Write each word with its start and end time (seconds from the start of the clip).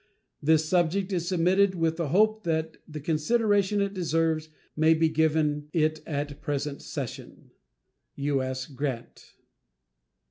This 0.41 0.65
subject 0.67 1.13
is 1.13 1.27
submitted 1.27 1.75
with 1.75 1.97
the 1.97 2.07
hope 2.07 2.43
that 2.43 2.77
the 2.87 2.99
consideration 2.99 3.79
it 3.81 3.93
deserves 3.93 4.49
may 4.75 4.95
be 4.95 5.09
given 5.09 5.69
it 5.73 6.01
at 6.07 6.27
the 6.29 6.33
present 6.33 6.81
session. 6.81 7.51
U.S. 8.15 8.65
GRANT. 8.65 9.35